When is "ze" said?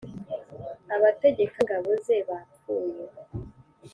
2.03-2.17